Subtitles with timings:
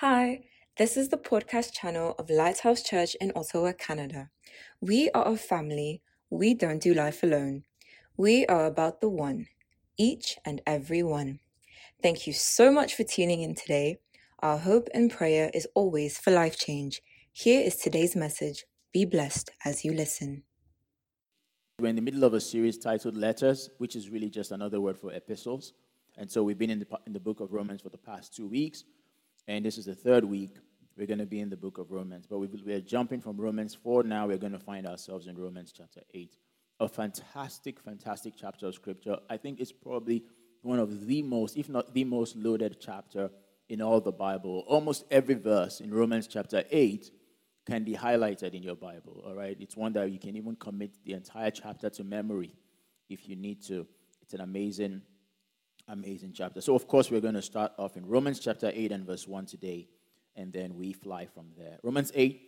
[0.00, 0.44] Hi,
[0.78, 4.30] this is the podcast channel of Lighthouse Church in Ottawa, Canada.
[4.80, 6.00] We are a family.
[6.30, 7.64] We don't do life alone.
[8.16, 9.48] We are about the one,
[9.98, 11.40] each and every one.
[12.02, 13.98] Thank you so much for tuning in today.
[14.38, 17.02] Our hope and prayer is always for life change.
[17.30, 18.64] Here is today's message.
[18.94, 20.44] Be blessed as you listen.
[21.78, 24.96] We're in the middle of a series titled Letters, which is really just another word
[24.96, 25.74] for epistles.
[26.16, 28.48] And so we've been in the, in the book of Romans for the past two
[28.48, 28.84] weeks.
[29.50, 30.54] And this is the third week.
[30.96, 32.24] We're going to be in the book of Romans.
[32.24, 34.28] But we, we're jumping from Romans 4 now.
[34.28, 36.36] We're going to find ourselves in Romans chapter 8.
[36.78, 39.16] A fantastic, fantastic chapter of scripture.
[39.28, 40.22] I think it's probably
[40.62, 43.28] one of the most, if not the most loaded chapter
[43.68, 44.62] in all the Bible.
[44.68, 47.10] Almost every verse in Romans chapter 8
[47.66, 49.56] can be highlighted in your Bible, all right?
[49.58, 52.54] It's one that you can even commit the entire chapter to memory
[53.08, 53.84] if you need to.
[54.22, 55.02] It's an amazing,
[55.90, 56.60] amazing chapter.
[56.60, 59.46] So, of course, we're going to start off in Romans chapter 8 and verse 1
[59.46, 59.88] today,
[60.36, 61.78] and then we fly from there.
[61.82, 62.40] Romans 8,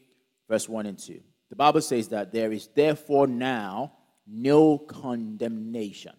[0.49, 1.21] verse 1 and 2.
[1.51, 3.93] The Bible says that there is therefore now
[4.27, 6.15] no condemnation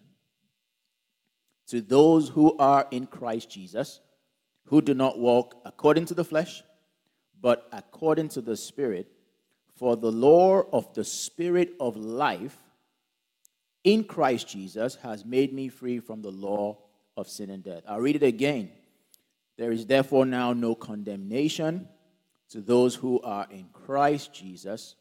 [1.68, 4.00] to those who are in Christ Jesus,
[4.66, 6.62] who do not walk according to the flesh
[7.44, 9.06] but according to the Spirit.
[9.76, 12.56] For the law of the Spirit of life
[13.82, 16.78] in Christ Jesus has made me free from the law
[17.16, 17.82] of sin and death.
[17.88, 18.70] I'll read it again.
[19.56, 21.88] There is therefore now no condemnation
[22.50, 24.96] to those who are in Christ Jesus,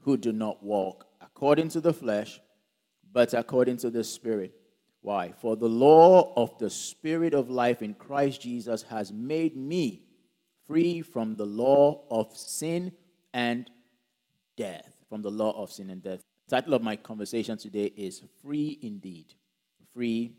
[0.00, 2.40] who do not walk according to the flesh,
[3.12, 4.54] but according to the Spirit.
[5.00, 5.32] Why?
[5.32, 10.02] For the law of the Spirit of life in Christ Jesus has made me
[10.66, 12.92] free from the law of sin
[13.32, 13.70] and
[14.56, 14.96] death.
[15.08, 16.20] From the law of sin and death.
[16.48, 19.34] The title of my conversation today is Free Indeed.
[19.92, 20.32] Free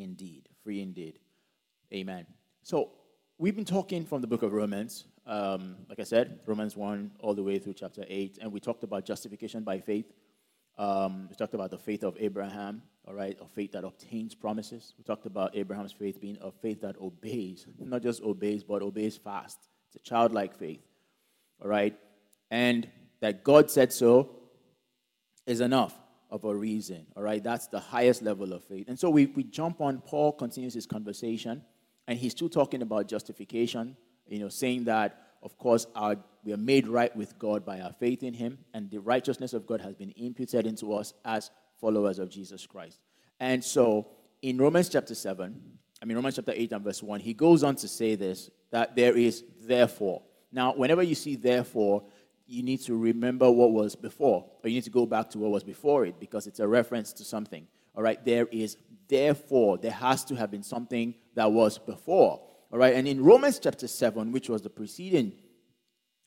[0.00, 0.48] Indeed.
[0.62, 1.18] Free Indeed.
[1.92, 2.26] Amen.
[2.62, 2.92] So,
[3.38, 5.06] we've been talking from the book of Romans.
[5.26, 8.38] Um, like I said, Romans 1 all the way through chapter 8.
[8.40, 10.12] And we talked about justification by faith.
[10.80, 14.94] Um, we talked about the faith of Abraham, all right, a faith that obtains promises.
[14.96, 19.18] We talked about Abraham's faith being a faith that obeys, not just obeys, but obeys
[19.18, 19.58] fast.
[19.88, 20.80] It's a childlike faith,
[21.60, 21.94] all right,
[22.50, 22.88] and
[23.20, 24.30] that God said so
[25.46, 25.99] is enough
[26.30, 27.42] of a reason, all right.
[27.42, 28.88] That's the highest level of faith.
[28.88, 30.00] And so we, we jump on.
[30.00, 31.62] Paul continues his conversation,
[32.06, 33.96] and he's still talking about justification,
[34.28, 37.92] you know, saying that of course, our, we are made right with God by our
[37.92, 42.18] faith in Him, and the righteousness of God has been imputed into us as followers
[42.18, 43.00] of Jesus Christ.
[43.38, 44.08] And so,
[44.42, 45.60] in Romans chapter 7,
[46.02, 48.94] I mean, Romans chapter 8 and verse 1, he goes on to say this that
[48.94, 50.22] there is therefore.
[50.52, 52.04] Now, whenever you see therefore,
[52.50, 55.52] you need to remember what was before, or you need to go back to what
[55.52, 57.66] was before it because it's a reference to something.
[57.94, 58.76] All right, there is
[59.08, 62.40] therefore, there has to have been something that was before.
[62.72, 65.32] All right, and in Romans chapter 7, which was the preceding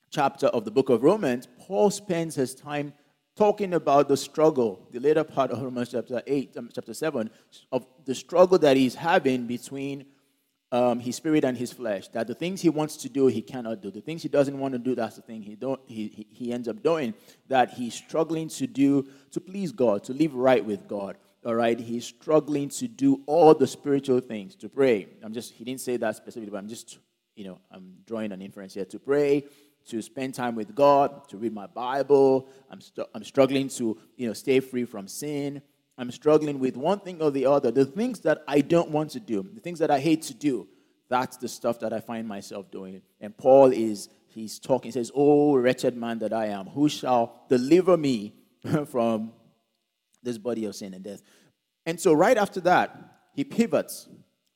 [0.09, 2.93] chapter of the book of Romans, Paul spends his time
[3.35, 7.29] talking about the struggle, the later part of Romans chapter 8, um, chapter 7,
[7.71, 10.05] of the struggle that he's having between
[10.73, 12.09] um, his spirit and his flesh.
[12.09, 13.91] That the things he wants to do, he cannot do.
[13.91, 16.67] The things he doesn't want to do, that's the thing he, don't, he, he, ends
[16.67, 17.13] up doing.
[17.47, 21.77] That he's struggling to do to please God, to live right with God all right,
[21.77, 25.07] he's struggling to do all the spiritual things, to pray.
[25.21, 26.99] I'm just, he didn't say that specifically, but I'm just,
[27.35, 29.43] you know, I'm drawing an inference here to pray,
[29.89, 32.47] to spend time with God, to read my Bible.
[32.69, 35.61] I'm, st- I'm struggling to, you know, stay free from sin.
[35.97, 37.71] I'm struggling with one thing or the other.
[37.71, 40.67] The things that I don't want to do, the things that I hate to do,
[41.09, 43.01] that's the stuff that I find myself doing.
[43.21, 47.45] And Paul is, he's talking, he says, Oh, wretched man that I am, who shall
[47.49, 48.33] deliver me
[48.87, 49.33] from
[50.23, 51.21] this body of sin and death.
[51.85, 52.97] And so, right after that,
[53.33, 54.07] he pivots.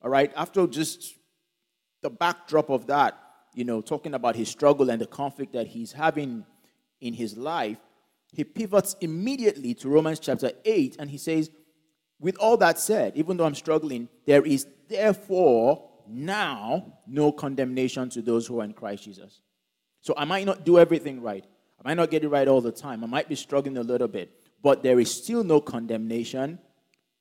[0.01, 1.15] All right, after just
[2.01, 3.19] the backdrop of that,
[3.53, 6.45] you know, talking about his struggle and the conflict that he's having
[7.01, 7.79] in his life,
[8.37, 11.51] he pivots immediately to Romans chapter 8 and he says,
[12.21, 18.21] With all that said, even though I'm struggling, there is therefore now no condemnation to
[18.21, 19.41] those who are in Christ Jesus.
[19.99, 21.45] So I might not do everything right.
[21.83, 23.03] I might not get it right all the time.
[23.03, 24.31] I might be struggling a little bit
[24.61, 26.59] but there is still no condemnation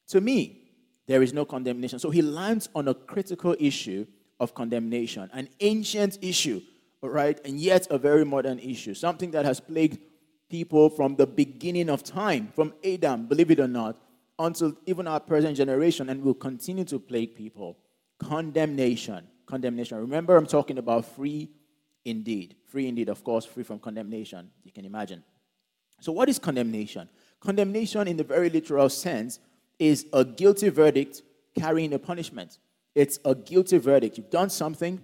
[0.09, 0.63] to me.
[1.07, 1.99] There is no condemnation.
[1.99, 4.07] So he lands on a critical issue
[4.41, 6.61] of condemnation, an ancient issue,
[7.01, 7.39] right?
[7.45, 9.99] And yet a very modern issue, something that has plagued
[10.49, 13.97] people from the beginning of time, from Adam, believe it or not,
[14.39, 17.79] until even our present generation, and will continue to plague people.
[18.19, 19.27] Condemnation.
[19.47, 19.99] Condemnation.
[19.99, 21.51] Remember, I'm talking about free
[22.05, 22.57] indeed.
[22.67, 24.51] Free indeed, of course, free from condemnation.
[24.65, 25.23] You can imagine.
[26.01, 27.09] So, what is condemnation?
[27.41, 29.39] Condemnation, in the very literal sense,
[29.79, 31.23] is a guilty verdict
[31.59, 32.59] carrying a punishment.
[32.95, 34.19] It's a guilty verdict.
[34.19, 35.03] You've done something,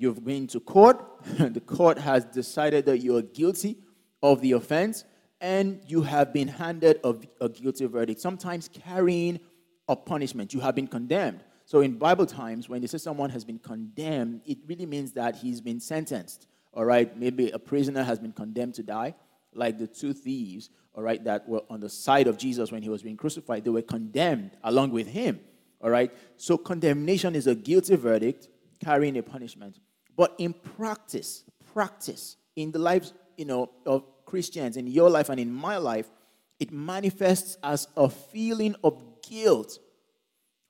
[0.00, 0.98] You've been to court,
[1.38, 3.76] and the court has decided that you are guilty
[4.22, 5.04] of the offense,
[5.40, 9.40] and you have been handed a, a guilty verdict, sometimes carrying
[9.88, 10.52] a punishment.
[10.52, 11.42] You have been condemned.
[11.64, 15.36] So in Bible times, when they say someone has been condemned, it really means that
[15.36, 16.46] he's been sentenced.
[16.72, 19.14] All right, maybe a prisoner has been condemned to die,
[19.54, 22.88] like the two thieves, all right, that were on the side of Jesus when he
[22.88, 23.64] was being crucified.
[23.64, 25.40] They were condemned along with him.
[25.80, 28.48] All right, so condemnation is a guilty verdict
[28.84, 29.80] carrying a punishment.
[30.16, 35.40] But in practice, practice in the lives, you know, of Christians, in your life and
[35.40, 36.10] in my life,
[36.58, 39.78] it manifests as a feeling of guilt,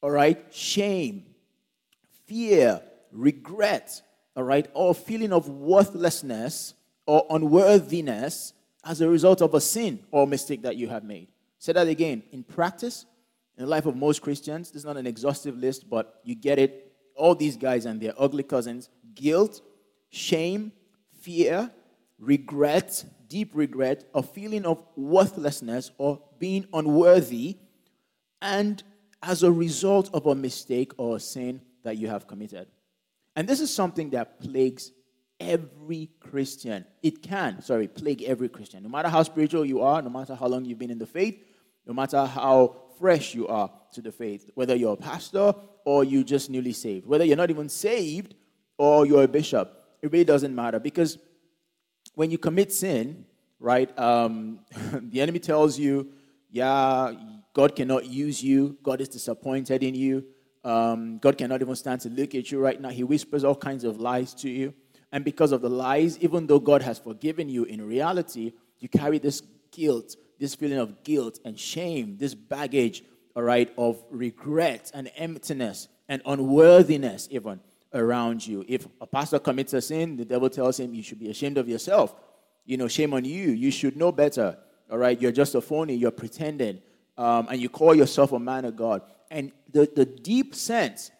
[0.00, 1.26] all right, shame,
[2.26, 2.80] fear,
[3.10, 4.00] regret,
[4.36, 6.74] all right, or feeling of worthlessness
[7.06, 8.52] or unworthiness
[8.84, 11.26] as a result of a sin or mistake that you have made.
[11.58, 12.22] Say that again.
[12.30, 13.04] In practice,
[13.58, 16.60] in the life of most Christians, this is not an exhaustive list, but you get
[16.60, 16.92] it.
[17.16, 19.60] All these guys and their ugly cousins guilt,
[20.08, 20.70] shame,
[21.20, 21.68] fear,
[22.20, 27.56] regret, deep regret, a feeling of worthlessness or being unworthy,
[28.42, 28.82] and
[29.22, 32.68] as a result of a mistake or a sin that you have committed.
[33.36, 34.92] And this is something that plagues
[35.38, 36.84] every Christian.
[37.02, 38.82] It can, sorry, plague every Christian.
[38.82, 41.42] No matter how spiritual you are, no matter how long you've been in the faith,
[41.86, 46.22] no matter how fresh you are to the faith, whether you're a pastor or you
[46.22, 48.34] just newly saved, whether you're not even saved
[48.76, 51.18] or you're a bishop, it really doesn't matter because
[52.20, 53.24] when you commit sin,
[53.58, 54.60] right, um,
[55.10, 56.12] the enemy tells you,
[56.50, 57.14] yeah,
[57.54, 60.26] God cannot use you, God is disappointed in you,
[60.62, 62.90] um, God cannot even stand to look at you right now.
[62.90, 64.74] He whispers all kinds of lies to you.
[65.10, 69.18] And because of the lies, even though God has forgiven you, in reality, you carry
[69.18, 69.40] this
[69.70, 73.02] guilt, this feeling of guilt and shame, this baggage,
[73.34, 77.60] all right, of regret and emptiness and unworthiness, even
[77.92, 78.64] around you.
[78.68, 81.68] If a pastor commits a sin, the devil tells him, You should be ashamed of
[81.68, 82.14] yourself.
[82.64, 83.50] You know, shame on you.
[83.50, 84.56] You should know better.
[84.90, 86.80] All right, you're just a phony, you're pretending.
[87.16, 89.02] Um, and you call yourself a man of God.
[89.30, 91.10] And the, the deep sense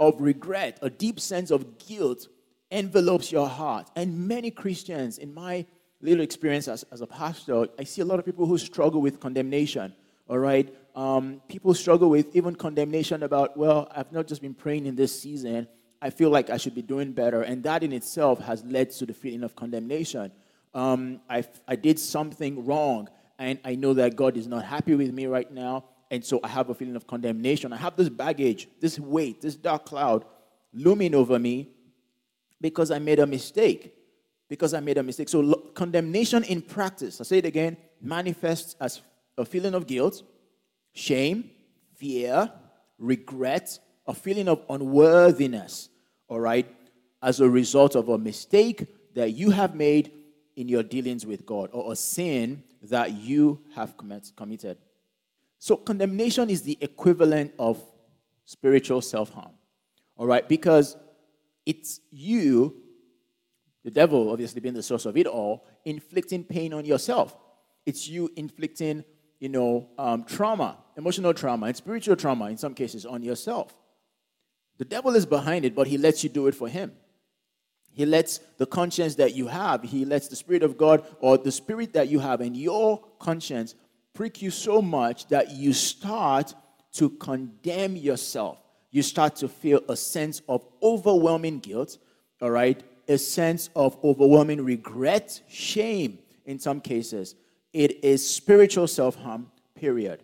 [0.00, 2.28] of regret, a deep sense of guilt
[2.70, 3.90] envelopes your heart.
[3.96, 5.66] And many Christians, in my
[6.00, 9.20] little experience as, as a pastor, I see a lot of people who struggle with
[9.20, 9.94] condemnation.
[10.28, 10.72] All right?
[10.94, 15.20] Um, people struggle with even condemnation about, well, I've not just been praying in this
[15.20, 15.68] season,
[16.00, 17.42] I feel like I should be doing better.
[17.42, 20.30] And that in itself has led to the feeling of condemnation.
[20.74, 23.08] Um, I, I did something wrong,
[23.38, 25.84] and I know that God is not happy with me right now.
[26.10, 27.72] And so I have a feeling of condemnation.
[27.72, 30.24] I have this baggage, this weight, this dark cloud
[30.72, 31.68] looming over me
[32.60, 33.94] because I made a mistake.
[34.48, 35.28] Because I made a mistake.
[35.28, 39.02] So, lo- condemnation in practice, I say it again, manifests as
[39.36, 40.22] a feeling of guilt,
[40.94, 41.50] shame,
[41.96, 42.50] fear,
[42.98, 45.90] regret, a feeling of unworthiness,
[46.28, 46.66] all right,
[47.22, 50.10] as a result of a mistake that you have made
[50.56, 54.78] in your dealings with God or a sin that you have committed.
[55.58, 57.80] So, condemnation is the equivalent of
[58.46, 59.52] spiritual self harm,
[60.16, 60.96] all right, because
[61.66, 62.76] it's you,
[63.84, 67.36] the devil obviously being the source of it all, inflicting pain on yourself.
[67.84, 69.04] It's you inflicting,
[69.38, 73.74] you know, um, trauma, emotional trauma, and spiritual trauma in some cases on yourself.
[74.78, 76.92] The devil is behind it, but he lets you do it for him.
[77.92, 81.50] He lets the conscience that you have, he lets the Spirit of God or the
[81.50, 83.74] Spirit that you have and your conscience
[84.14, 86.54] prick you so much that you start
[86.92, 88.58] to condemn yourself.
[88.90, 91.98] You start to feel a sense of overwhelming guilt,
[92.40, 92.82] all right?
[93.08, 97.34] A sense of overwhelming regret, shame in some cases.
[97.72, 100.22] It is spiritual self harm, period.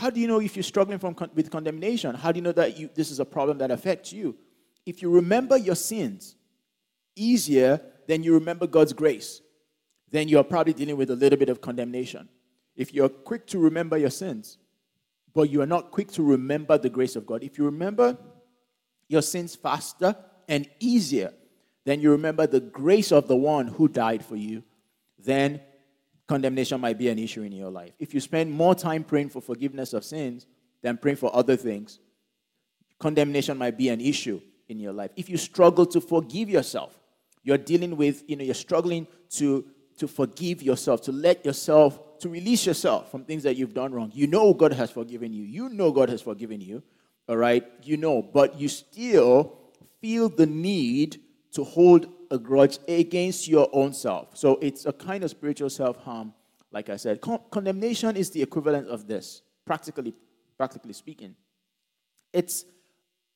[0.00, 2.14] How do you know if you're struggling from, with condemnation?
[2.14, 4.34] How do you know that you, this is a problem that affects you?
[4.86, 6.36] If you remember your sins
[7.14, 9.42] easier than you remember God's grace,
[10.10, 12.30] then you're probably dealing with a little bit of condemnation.
[12.74, 14.56] If you're quick to remember your sins,
[15.34, 18.16] but you are not quick to remember the grace of God, if you remember
[19.06, 20.16] your sins faster
[20.48, 21.34] and easier
[21.84, 24.62] than you remember the grace of the one who died for you,
[25.18, 25.60] then
[26.30, 27.90] condemnation might be an issue in your life.
[27.98, 30.46] If you spend more time praying for forgiveness of sins
[30.80, 31.98] than praying for other things,
[33.00, 35.10] condemnation might be an issue in your life.
[35.16, 36.96] If you struggle to forgive yourself,
[37.42, 39.64] you're dealing with, you know, you're struggling to,
[39.98, 44.12] to forgive yourself, to let yourself, to release yourself from things that you've done wrong.
[44.14, 45.42] You know God has forgiven you.
[45.42, 46.80] You know God has forgiven you,
[47.28, 47.64] all right?
[47.82, 49.58] You know, but you still
[50.00, 51.20] feel the need
[51.54, 54.36] to hold a grudge against your own self.
[54.36, 56.32] So it's a kind of spiritual self harm,
[56.70, 57.20] like I said.
[57.20, 60.14] Con- condemnation is the equivalent of this, practically,
[60.56, 61.34] practically speaking.
[62.32, 62.64] It's,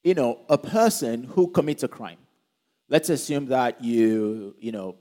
[0.02, 2.18] you know, a person who commits a crime.
[2.88, 4.96] let's assume that you, you know,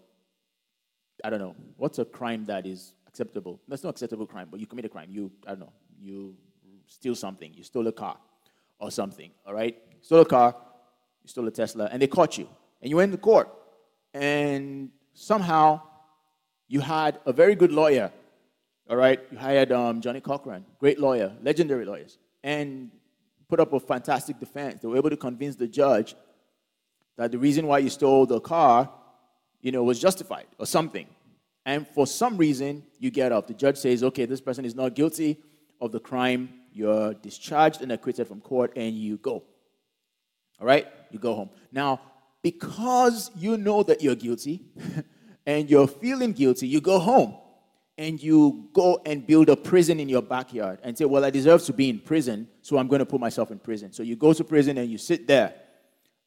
[1.24, 3.62] I don't know, what's a crime that is acceptable?
[3.68, 5.10] That's not acceptable crime, but you commit a crime.
[5.12, 6.36] You, I don't know, you
[6.88, 7.54] steal something.
[7.54, 8.18] You stole a car
[8.80, 9.78] or something, all right?
[10.02, 10.56] Stole a car,
[11.24, 12.48] you stole a Tesla, and they caught you.
[12.82, 13.50] And you went to court.
[14.14, 15.82] And somehow
[16.68, 18.12] you had a very good lawyer,
[18.90, 19.20] all right?
[19.32, 22.92] You hired um, Johnnie Cochran, great lawyer, legendary lawyers, and
[23.48, 24.82] put up a fantastic defense.
[24.82, 26.16] They were able to convince the judge
[27.18, 28.90] that the reason why you stole the car,
[29.62, 31.08] you know, was justified or something.
[31.66, 33.48] And for some reason, you get off.
[33.48, 35.40] The judge says, okay, this person is not guilty
[35.80, 36.50] of the crime.
[36.74, 39.44] You're discharged and acquitted from court, and you go.
[40.60, 40.88] All right?
[41.12, 41.50] You go home.
[41.72, 42.02] Now,
[42.44, 44.62] because you know that you're guilty
[45.48, 47.36] and you're feeling guilty, you go home
[47.98, 51.64] and you go and build a prison in your backyard and say, Well, I deserve
[51.64, 53.94] to be in prison, so I'm going to put myself in prison.
[53.94, 55.56] So you go to prison and you sit there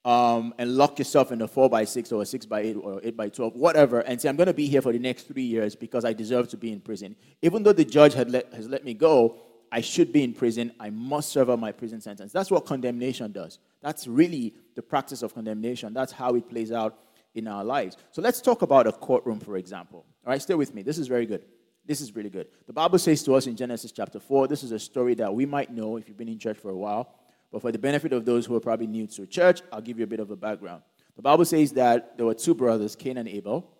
[0.05, 3.01] um, and lock yourself in a 4 by 6 or a 6 by 8 or
[3.03, 5.43] 8 by 12, whatever, and say, I'm going to be here for the next three
[5.43, 7.17] years because I deserve to be in prison.
[7.43, 9.41] Even though the judge had let, has let me go,
[9.73, 10.73] I should be in prison.
[10.79, 12.33] I must serve out my prison sentence.
[12.33, 13.59] That's what condemnation does.
[13.83, 15.93] That's really the practice of condemnation.
[15.93, 16.97] That's how it plays out
[17.35, 17.97] in our lives.
[18.13, 20.07] So let's talk about a courtroom, for example.
[20.25, 20.83] All right, stay with me.
[20.83, 21.45] This is very good.
[21.85, 22.49] This is really good.
[22.67, 25.47] The Bible says to us in Genesis chapter 4, this is a story that we
[25.47, 27.15] might know if you've been in church for a while.
[27.53, 30.05] But for the benefit of those who are probably new to church, I'll give you
[30.05, 30.83] a bit of a background.
[31.15, 33.71] The Bible says that there were two brothers, Cain and Abel.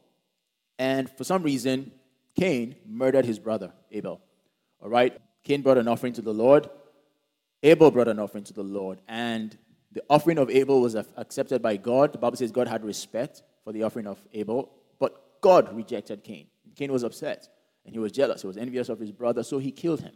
[0.79, 1.93] And for some reason,
[2.39, 4.21] Cain murdered his brother, Abel.
[4.83, 5.19] All right?
[5.43, 6.71] Cain brought an offering to the Lord.
[7.63, 9.01] Abel brought an offering to the Lord.
[9.09, 9.57] And
[9.93, 12.13] the offering of Abel was accepted by God.
[12.13, 14.71] The Bible says God had respect for the offering of Abel.
[14.99, 16.47] But God rejected Cain.
[16.75, 17.49] Cain was upset
[17.85, 18.43] and he was jealous.
[18.43, 20.13] He was envious of his brother, so he killed him.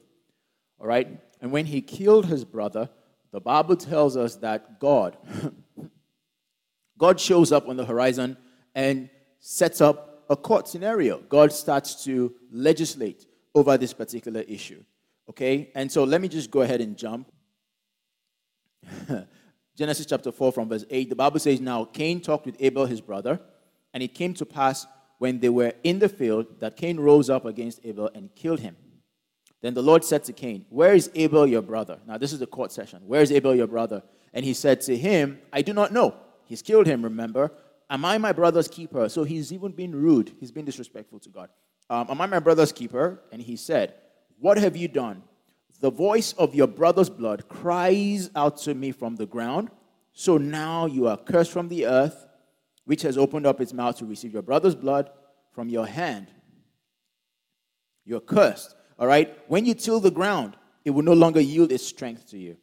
[0.79, 1.21] All right?
[1.41, 2.91] And when he killed his brother,
[3.33, 5.17] the Bible tells us that God,
[6.99, 8.37] God shows up on the horizon
[8.75, 9.09] and
[9.39, 11.19] sets up a court scenario.
[11.21, 14.83] God starts to legislate over this particular issue.
[15.29, 15.71] Okay?
[15.75, 17.31] And so let me just go ahead and jump.
[19.81, 21.09] Genesis chapter 4 from verse 8.
[21.09, 23.41] The Bible says, Now Cain talked with Abel his brother,
[23.95, 27.47] and it came to pass when they were in the field that Cain rose up
[27.47, 28.77] against Abel and killed him.
[29.63, 31.99] Then the Lord said to Cain, Where is Abel your brother?
[32.07, 33.01] Now, this is the court session.
[33.07, 34.03] Where is Abel your brother?
[34.35, 36.15] And he said to him, I do not know.
[36.45, 37.51] He's killed him, remember?
[37.89, 39.09] Am I my brother's keeper?
[39.09, 40.33] So he's even been rude.
[40.41, 41.49] He's been disrespectful to God.
[41.89, 43.23] Um, Am I my brother's keeper?
[43.33, 43.95] And he said,
[44.39, 45.23] What have you done?
[45.81, 49.71] The voice of your brother's blood cries out to me from the ground.
[50.13, 52.27] So now you are cursed from the earth,
[52.85, 55.11] which has opened up its mouth to receive your brother's blood
[55.53, 56.29] from your hand.
[58.05, 58.75] You're cursed.
[58.99, 59.37] All right?
[59.49, 62.57] When you till the ground, it will no longer yield its strength to you.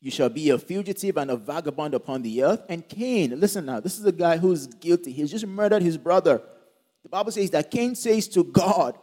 [0.00, 2.62] You shall be a fugitive and a vagabond upon the earth.
[2.68, 5.12] And Cain, listen now, this is a guy who's guilty.
[5.12, 6.42] He's just murdered his brother.
[7.04, 8.98] The Bible says that Cain says to God,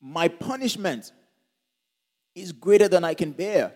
[0.00, 1.12] My punishment
[2.34, 3.72] is greater than I can bear.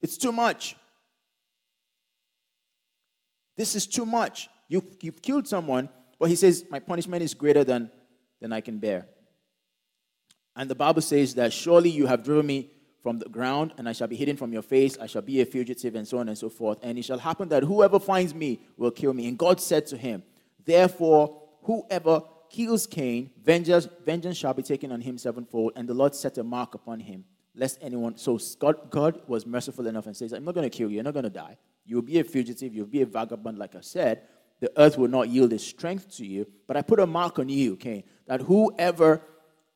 [0.00, 0.76] It's too much.
[3.56, 4.48] This is too much.
[4.68, 5.88] You've, you've killed someone,
[6.18, 7.90] but he says, My punishment is greater than,
[8.40, 9.06] than I can bear.
[10.54, 12.70] And the Bible says that surely you have driven me
[13.02, 14.98] from the ground, and I shall be hidden from your face.
[14.98, 16.78] I shall be a fugitive, and so on and so forth.
[16.82, 19.28] And it shall happen that whoever finds me will kill me.
[19.28, 20.22] And God said to him,
[20.64, 25.72] Therefore, whoever kills Cain, vengeance, vengeance shall be taken on him sevenfold.
[25.76, 27.24] And the Lord set a mark upon him,
[27.54, 28.16] lest anyone.
[28.16, 30.96] So God, God was merciful enough and says, I'm not going to kill you.
[30.96, 31.56] You're not going to die.
[31.84, 32.74] You'll be a fugitive.
[32.74, 34.22] You'll be a vagabond, like I said.
[34.60, 36.46] The earth will not yield its strength to you.
[36.66, 39.22] But I put a mark on you, Cain, that whoever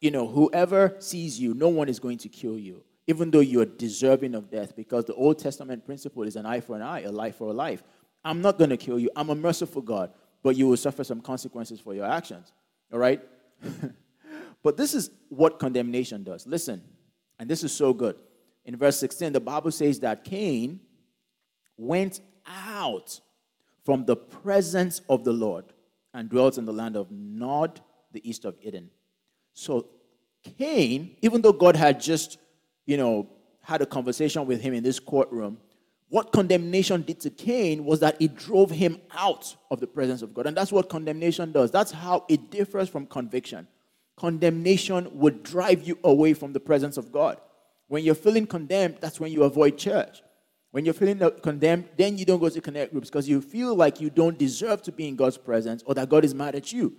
[0.01, 3.67] you know, whoever sees you, no one is going to kill you, even though you're
[3.67, 7.13] deserving of death, because the Old Testament principle is an eye for an eye, a
[7.13, 7.83] life for a life.
[8.25, 9.11] I'm not going to kill you.
[9.15, 10.11] I'm a merciful God,
[10.43, 12.53] but you will suffer some consequences for your actions.
[12.93, 13.21] All right?
[14.63, 16.47] but this is what condemnation does.
[16.47, 16.83] Listen,
[17.39, 18.17] and this is so good.
[18.65, 20.81] In verse 16, the Bible says that Cain
[21.77, 23.21] went out
[23.85, 25.65] from the presence of the Lord
[26.13, 27.81] and dwelt in the land of Nod,
[28.13, 28.91] the east of Eden.
[29.55, 29.87] So
[30.59, 32.39] Cain, even though God had just,
[32.87, 33.29] you know,
[33.63, 35.59] had a conversation with him in this courtroom,
[36.11, 40.35] what condemnation did to Cain was that it drove him out of the presence of
[40.35, 40.47] God.
[40.47, 41.71] And that's what condemnation does.
[41.71, 43.69] That's how it differs from conviction.
[44.17, 47.41] Condemnation would drive you away from the presence of God.
[47.87, 50.21] When you're feeling condemned, that's when you avoid church.
[50.73, 54.01] When you're feeling condemned, then you don't go to connect groups because you feel like
[54.01, 56.97] you don't deserve to be in God's presence or that God is mad at you.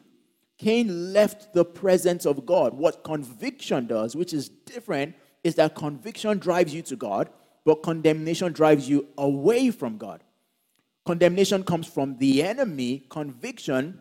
[0.58, 2.74] Cain left the presence of God.
[2.74, 7.30] What conviction does, which is different, is that conviction drives you to God,
[7.66, 10.24] but condemnation drives you away from God.
[11.06, 14.00] Condemnation comes from the enemy, conviction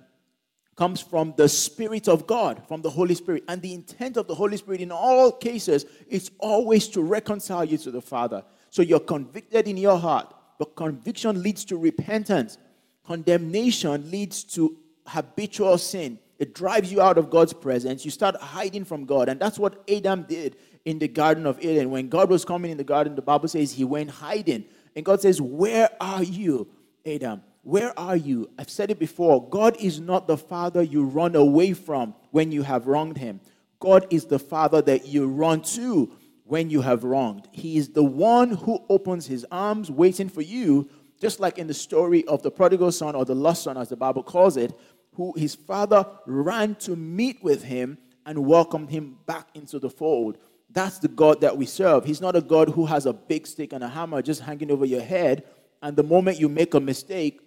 [0.76, 3.44] comes from the Spirit of God, from the Holy Spirit.
[3.48, 7.76] And the intent of the Holy Spirit in all cases is always to reconcile you
[7.78, 8.42] to the Father.
[8.70, 12.56] So you're convicted in your heart, but conviction leads to repentance.
[13.04, 14.76] Condemnation leads to
[15.06, 16.18] habitual sin.
[16.38, 18.04] It drives you out of God's presence.
[18.04, 19.28] You start hiding from God.
[19.28, 21.90] And that's what Adam did in the Garden of Eden.
[21.90, 24.64] When God was coming in the garden, the Bible says he went hiding.
[24.96, 26.68] And God says, Where are you,
[27.06, 27.42] Adam?
[27.62, 28.50] Where are you?
[28.58, 29.48] I've said it before.
[29.48, 33.40] God is not the father you run away from when you have wronged him.
[33.78, 36.12] God is the father that you run to
[36.44, 37.48] when you have wronged.
[37.52, 40.88] He is the one who opens his arms waiting for you,
[41.20, 43.96] just like in the story of the prodigal son or the lost son, as the
[43.96, 44.72] Bible calls it,
[45.14, 50.38] who his father ran to meet with him and welcomed him back into the fold.
[50.72, 52.04] That's the God that we serve.
[52.04, 54.84] He's not a God who has a big stick and a hammer just hanging over
[54.84, 55.44] your head.
[55.82, 57.40] And the moment you make a mistake,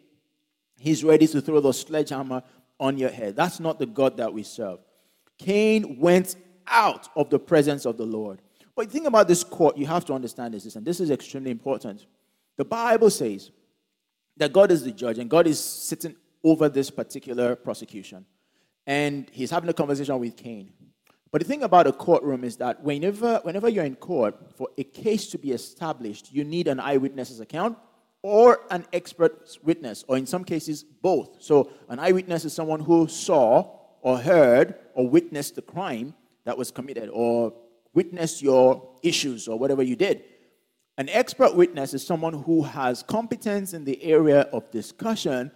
[0.77, 2.43] he's ready to throw the sledgehammer
[2.79, 3.35] on your head.
[3.35, 4.79] That's not the God that we serve.
[5.37, 6.35] Cain went
[6.67, 8.41] out of the presence of the Lord.
[8.75, 11.51] But the thing about this court, you have to understand this, and this is extremely
[11.51, 12.05] important.
[12.57, 13.51] The Bible says
[14.37, 18.25] that God is the judge, and God is sitting over this particular prosecution.
[18.85, 20.73] And he's having a conversation with Cain.
[21.33, 24.83] But the thing about a courtroom is that whenever, whenever you're in court, for a
[24.83, 27.75] case to be established, you need an eyewitness's account
[28.21, 31.41] or an expert witness, or in some cases, both.
[31.41, 36.13] So, an eyewitness is someone who saw or heard or witnessed the crime
[36.45, 37.51] that was committed or
[37.95, 40.23] witnessed your issues or whatever you did.
[40.99, 45.51] An expert witness is someone who has competence in the area of discussion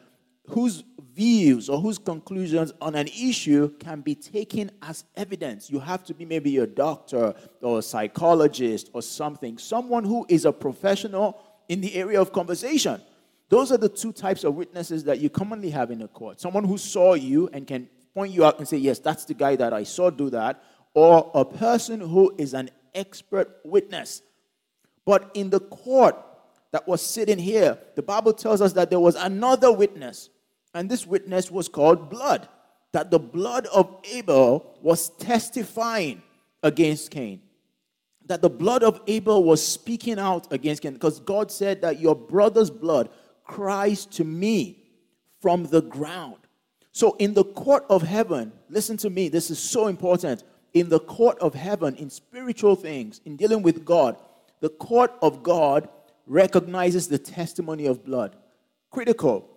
[0.49, 5.69] whose views or whose conclusions on an issue can be taken as evidence.
[5.69, 10.45] You have to be maybe a doctor or a psychologist or something, someone who is
[10.45, 11.39] a professional
[11.69, 13.01] in the area of conversation.
[13.49, 16.39] Those are the two types of witnesses that you commonly have in a court.
[16.39, 19.55] Someone who saw you and can point you out and say, Yes, that's the guy
[19.55, 20.63] that I saw do that,
[20.93, 24.21] or a person who is an expert witness.
[25.05, 26.15] But in the court
[26.71, 30.29] that was sitting here, the Bible tells us that there was another witness
[30.73, 32.47] and this witness was called blood,
[32.91, 36.21] that the blood of Abel was testifying
[36.63, 37.41] against Cain.
[38.25, 42.15] That the blood of Abel was speaking out against Cain, because God said that your
[42.15, 43.09] brother's blood
[43.43, 44.83] cries to me
[45.41, 46.37] from the ground.
[46.91, 50.43] So, in the court of heaven, listen to me, this is so important.
[50.73, 54.17] In the court of heaven, in spiritual things, in dealing with God,
[54.59, 55.89] the court of God
[56.25, 58.35] recognizes the testimony of blood.
[58.91, 59.47] Critical.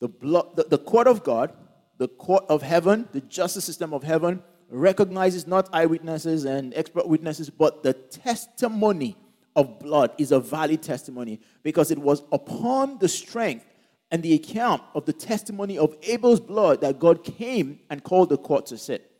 [0.00, 1.52] The, blood, the, the court of God,
[1.98, 7.50] the court of heaven, the justice system of heaven, recognizes not eyewitnesses and expert witnesses,
[7.50, 9.16] but the testimony
[9.56, 13.66] of blood is a valid testimony because it was upon the strength
[14.10, 18.38] and the account of the testimony of Abel's blood that God came and called the
[18.38, 19.10] court to sit.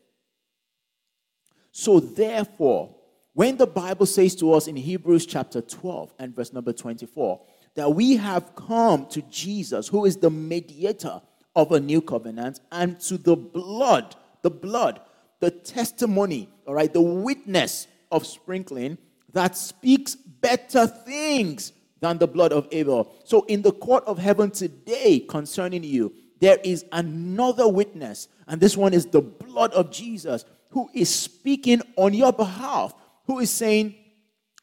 [1.73, 2.95] So, therefore,
[3.35, 7.41] when the Bible says to us in Hebrews chapter 12 and verse number 24,
[7.79, 11.21] that we have come to Jesus, who is the mediator
[11.55, 15.01] of a new covenant, and to the blood, the blood,
[15.39, 18.99] the testimony, all right, the witness of sprinkling
[19.33, 23.15] that speaks better things than the blood of Abel.
[23.25, 28.77] So, in the court of heaven today concerning you, there is another witness, and this
[28.77, 32.93] one is the blood of Jesus, who is speaking on your behalf,
[33.27, 33.95] who is saying,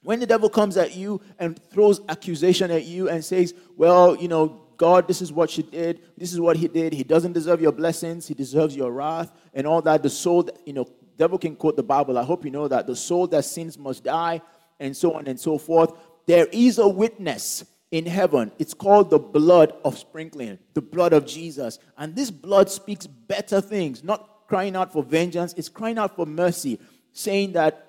[0.05, 4.27] when the devil comes at you and throws accusation at you and says, Well, you
[4.27, 7.59] know, God, this is what she did, this is what he did, he doesn't deserve
[7.59, 10.85] your blessings, he deserves your wrath, and all that, the soul, that, you know,
[11.17, 12.17] devil can quote the Bible.
[12.19, 12.85] I hope you know that.
[12.85, 14.41] The soul that sins must die,
[14.79, 15.93] and so on and so forth.
[16.27, 18.51] There is a witness in heaven.
[18.59, 21.79] It's called the blood of sprinkling, the blood of Jesus.
[21.97, 26.27] And this blood speaks better things, not crying out for vengeance, it's crying out for
[26.27, 26.79] mercy,
[27.11, 27.84] saying that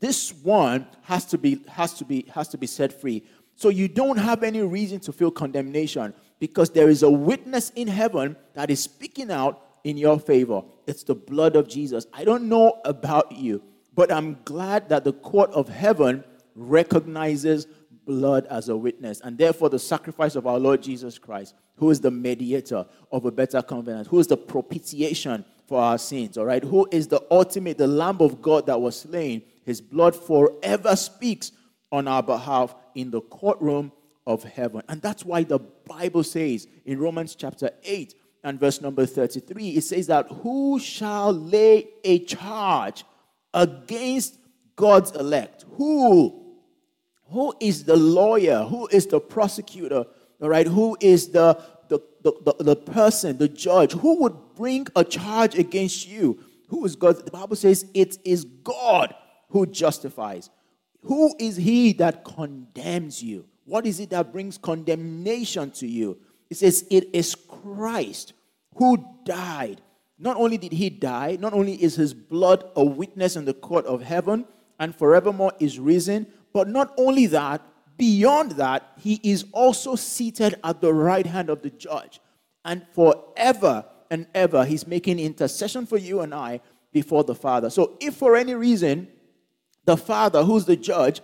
[0.00, 3.24] this one has to be has to be has to be set free.
[3.56, 7.88] So you don't have any reason to feel condemnation because there is a witness in
[7.88, 10.62] heaven that is speaking out in your favor.
[10.86, 12.06] It's the blood of jesus.
[12.12, 13.62] I don't know about you
[13.98, 16.22] but i'm glad that the court of heaven
[16.54, 17.66] recognizes
[18.06, 22.00] blood as a witness and therefore the sacrifice of our lord jesus christ who is
[22.00, 26.64] the mediator of a better covenant who is the propitiation for our sins all right?
[26.64, 31.52] Who is the ultimate the lamb of god that was slain his blood forever speaks
[31.92, 33.92] on our behalf in the courtroom
[34.26, 34.82] of heaven.
[34.88, 39.84] And that's why the Bible says in Romans chapter 8 and verse number 33, it
[39.84, 43.04] says that who shall lay a charge
[43.54, 44.38] against
[44.76, 45.64] God's elect?
[45.76, 46.56] Who?
[47.30, 48.64] Who is the lawyer?
[48.64, 50.04] Who is the prosecutor
[50.40, 54.86] all right, who is the, the, the, the, the person, the judge, who would bring
[54.94, 56.38] a charge against you?
[56.68, 57.24] Who is God?
[57.24, 59.14] The Bible says it is God
[59.50, 60.50] who justifies.
[61.02, 63.46] Who is he that condemns you?
[63.64, 66.18] What is it that brings condemnation to you?
[66.50, 68.32] It says it is Christ
[68.76, 69.82] who died.
[70.18, 73.86] Not only did he die, not only is his blood a witness in the court
[73.86, 74.46] of heaven
[74.80, 77.62] and forevermore is risen, but not only that,
[77.96, 82.20] beyond that, he is also seated at the right hand of the judge.
[82.64, 86.60] And forever and ever, he's making intercession for you and I
[86.92, 87.70] before the Father.
[87.70, 89.08] So if for any reason
[89.88, 91.22] the Father, who's the judge,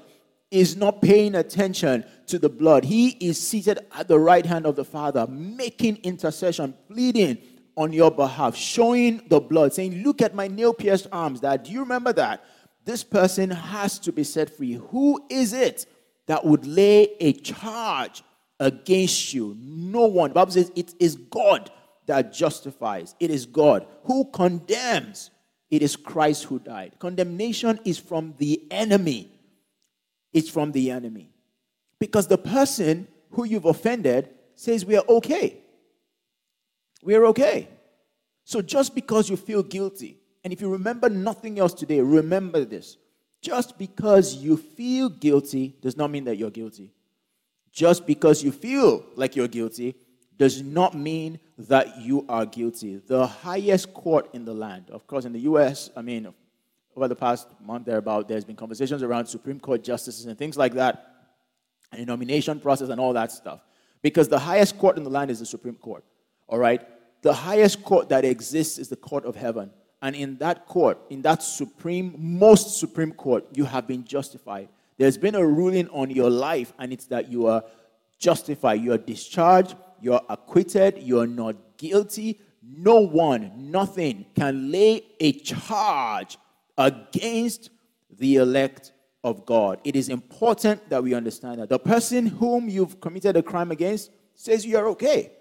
[0.50, 4.74] is not paying attention to the blood, he is seated at the right hand of
[4.74, 7.36] the Father, making intercession, pleading
[7.76, 11.42] on your behalf, showing the blood, saying, Look at my nail pierced arms.
[11.42, 12.42] That do you remember that?
[12.86, 14.80] This person has to be set free.
[14.90, 15.84] Who is it
[16.26, 18.22] that would lay a charge
[18.60, 19.58] against you?
[19.60, 20.30] No one.
[20.30, 21.70] The Bible says it is God
[22.06, 23.14] that justifies.
[23.20, 25.30] It is God who condemns.
[25.74, 26.92] It is Christ who died.
[27.00, 29.28] Condemnation is from the enemy.
[30.32, 31.30] It's from the enemy.
[31.98, 35.58] Because the person who you've offended says we are okay.
[37.02, 37.66] We are okay.
[38.44, 42.96] So just because you feel guilty, and if you remember nothing else today, remember this.
[43.40, 46.92] Just because you feel guilty does not mean that you're guilty.
[47.72, 49.96] Just because you feel like you're guilty
[50.38, 52.96] does not mean that you are guilty.
[52.96, 56.32] The highest court in the land, of course, in the US, I mean,
[56.96, 60.74] over the past month thereabout, there's been conversations around Supreme Court justices and things like
[60.74, 61.10] that,
[61.92, 63.60] and the nomination process and all that stuff.
[64.02, 66.04] Because the highest court in the land is the Supreme Court.
[66.48, 66.82] All right?
[67.22, 69.70] The highest court that exists is the court of heaven.
[70.02, 74.68] And in that court, in that supreme, most supreme court, you have been justified.
[74.98, 77.64] There's been a ruling on your life, and it's that you are
[78.18, 78.82] justified.
[78.82, 82.40] You are discharged, you're acquitted, you're not guilty.
[82.62, 86.38] No one, nothing can lay a charge
[86.76, 87.70] against
[88.10, 89.80] the elect of God.
[89.84, 91.68] It is important that we understand that.
[91.68, 95.32] The person whom you've committed a crime against says you are okay.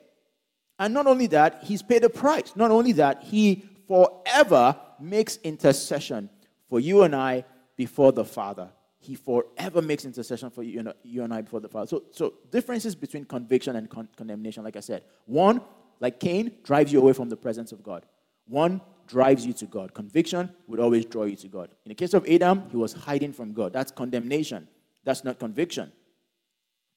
[0.80, 2.54] And not only that, he's paid a price.
[2.56, 6.30] Not only that, he forever makes intercession
[6.70, 7.46] for you and I
[7.76, 8.70] before the Father.
[9.04, 11.88] He forever makes intercession for you and, uh, you and I before the Father.
[11.88, 15.04] So, so differences between conviction and con- condemnation, like I said.
[15.26, 15.62] One,
[16.00, 18.06] like Cain, drives you away from the presence of God.
[18.48, 19.94] One drives you to God.
[19.94, 21.70] Conviction would always draw you to God.
[21.86, 23.74] In the case of Adam, he was hiding from God.
[23.74, 24.68] That's condemnation.
[25.04, 25.92] That's not conviction.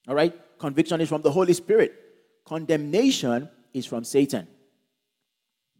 [0.06, 0.32] All right?
[0.58, 1.92] Conviction is from the Holy Spirit.
[2.44, 4.46] Condemnation is from Satan.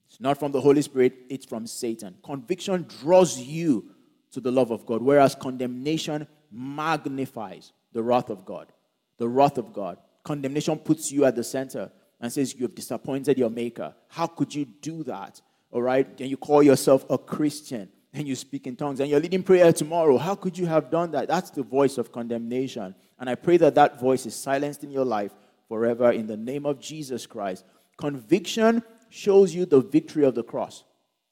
[0.09, 2.17] It's not from the Holy Spirit, it's from Satan.
[2.25, 3.91] Conviction draws you
[4.33, 8.73] to the love of God, whereas condemnation magnifies the wrath of God.
[9.19, 9.99] The wrath of God.
[10.25, 13.95] Condemnation puts you at the center and says, You have disappointed your Maker.
[14.09, 15.41] How could you do that?
[15.71, 16.07] All right?
[16.21, 19.73] And you call yourself a Christian and you speak in tongues and you're leading prayer
[19.73, 20.17] tomorrow.
[20.17, 21.29] How could you have done that?
[21.29, 22.95] That's the voice of condemnation.
[23.19, 25.33] And I pray that that voice is silenced in your life
[25.69, 27.65] forever in the name of Jesus Christ.
[27.97, 30.85] Conviction shows you the victory of the cross,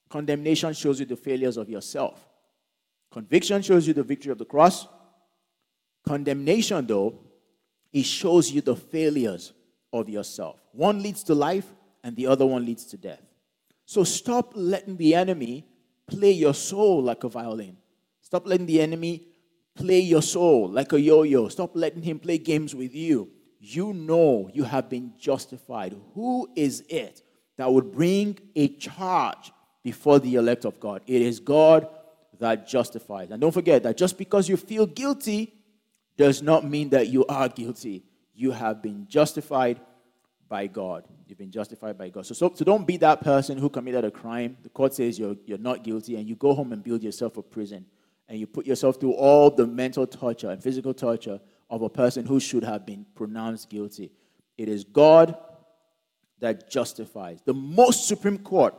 [0.09, 2.28] condemnation shows you the failures of yourself.
[3.14, 4.87] Conviction shows you the victory of the cross.
[6.07, 7.18] Condemnation, though,
[7.92, 9.55] it shows you the failures
[9.92, 10.61] of yourself.
[10.72, 11.72] One leads to life,
[12.03, 13.22] and the other one leads to death.
[13.87, 15.64] So stop letting the enemy
[16.07, 17.79] play your soul like a violin.
[18.20, 19.29] Stop letting the enemy
[19.74, 21.48] play your soul like a yo yo.
[21.48, 23.31] Stop letting him play games with you
[23.64, 25.96] you know you have been justified.
[26.14, 27.22] Who is it
[27.57, 31.03] that would bring a charge before the elect of God?
[31.07, 31.88] It is God
[32.38, 33.31] that justifies.
[33.31, 35.55] And don't forget that just because you feel guilty
[36.16, 38.05] does not mean that you are guilty.
[38.35, 39.81] You have been justified
[40.49, 41.05] by God.
[41.27, 42.27] You've been justified by God.
[42.27, 44.57] So, so, so don't be that person who committed a crime.
[44.62, 47.42] The court says you're, you're not guilty, and you go home and build yourself a
[47.42, 47.87] prison.
[48.29, 52.27] And you put yourself through all the mental torture and physical torture of a person
[52.27, 54.12] who should have been pronounced guilty.
[54.57, 55.37] It is God
[56.40, 57.40] that justifies.
[57.44, 58.75] The most supreme court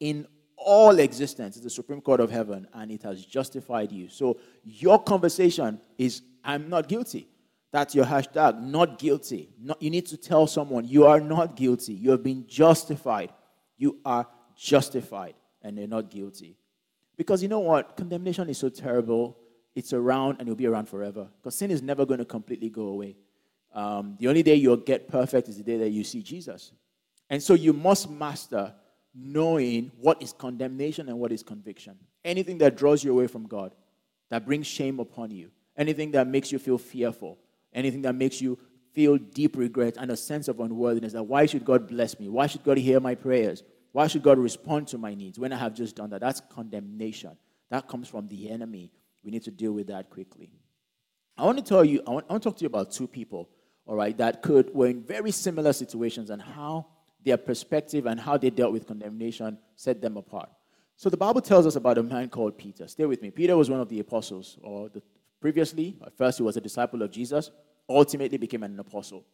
[0.00, 0.26] in
[0.60, 4.08] all existence is the Supreme Court of Heaven, and it has justified you.
[4.08, 7.28] So your conversation is, I'm not guilty.
[7.72, 9.50] That's your hashtag, not guilty.
[9.60, 11.94] Not, you need to tell someone you are not guilty.
[11.94, 13.32] You have been justified.
[13.76, 16.56] You are justified, and they're not guilty.
[17.16, 17.96] Because you know what?
[17.96, 19.36] Condemnation is so terrible
[19.74, 21.28] it's around and it'll be around forever.
[21.40, 23.16] Because sin is never going to completely go away.
[23.72, 26.72] Um, the only day you'll get perfect is the day that you see Jesus.
[27.28, 28.74] And so you must master
[29.14, 31.96] knowing what is condemnation and what is conviction.
[32.24, 33.74] Anything that draws you away from God,
[34.30, 37.38] that brings shame upon you, anything that makes you feel fearful,
[37.72, 38.58] anything that makes you
[38.92, 42.28] feel deep regret and a sense of unworthiness that why should God bless me?
[42.28, 43.62] Why should God hear my prayers?
[43.92, 46.20] Why should God respond to my needs when I have just done that?
[46.20, 47.36] That's condemnation.
[47.70, 48.92] That comes from the enemy.
[49.24, 50.50] We need to deal with that quickly.
[51.36, 53.08] I want to tell you, I want, I want to talk to you about two
[53.08, 53.48] people,
[53.86, 56.86] all right, that could were in very similar situations and how
[57.24, 60.48] their perspective and how they dealt with condemnation set them apart.
[60.96, 62.86] So the Bible tells us about a man called Peter.
[62.86, 63.30] Stay with me.
[63.30, 65.02] Peter was one of the apostles, or the,
[65.40, 67.50] previously, at first he was a disciple of Jesus,
[67.88, 69.24] ultimately became an apostle.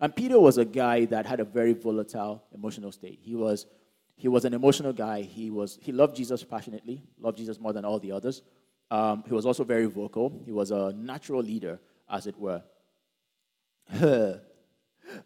[0.00, 3.18] And Peter was a guy that had a very volatile emotional state.
[3.20, 3.66] He was,
[4.16, 5.22] he was an emotional guy.
[5.22, 8.42] He, was, he loved Jesus passionately, loved Jesus more than all the others.
[8.90, 10.40] Um, he was also very vocal.
[10.44, 12.62] He was a natural leader, as it were.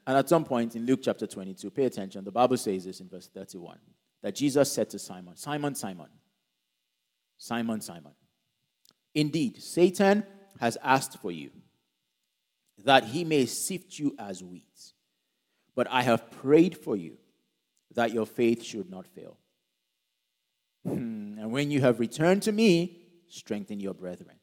[0.07, 3.09] and at some point in Luke chapter 22, pay attention, the Bible says this in
[3.09, 3.79] verse 31
[4.23, 6.09] that Jesus said to Simon, Simon, Simon,
[7.38, 8.12] Simon, Simon,
[9.14, 10.25] indeed, Satan
[10.61, 11.51] has asked for you
[12.85, 14.92] that he may sift you as wheat.
[15.75, 17.16] But I have prayed for you
[17.95, 19.38] that your faith should not fail.
[20.85, 24.37] Hmm, and when you have returned to me, strengthen your brethren.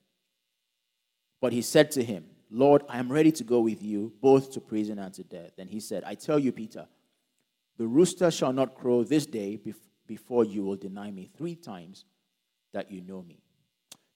[1.41, 4.59] But he said to him, Lord, I am ready to go with you both to
[4.59, 5.51] prison and to death.
[5.57, 6.87] And he said, I tell you, Peter,
[7.77, 9.59] the rooster shall not crow this day
[10.07, 12.05] before you will deny me three times
[12.73, 13.41] that you know me.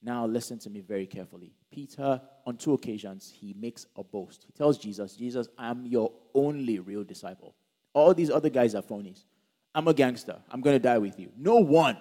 [0.01, 1.53] Now, listen to me very carefully.
[1.71, 4.43] Peter, on two occasions, he makes a boast.
[4.45, 7.55] He tells Jesus, Jesus, I'm your only real disciple.
[7.93, 9.23] All these other guys are phonies.
[9.73, 10.37] I'm a gangster.
[10.51, 11.31] I'm going to die with you.
[11.37, 11.97] No one